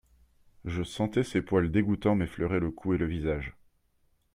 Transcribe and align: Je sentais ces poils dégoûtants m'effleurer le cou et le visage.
Je 0.65 0.81
sentais 0.81 1.21
ces 1.23 1.43
poils 1.43 1.69
dégoûtants 1.69 2.15
m'effleurer 2.15 2.59
le 2.59 2.71
cou 2.71 2.95
et 2.95 2.97
le 2.97 3.05
visage. 3.05 3.55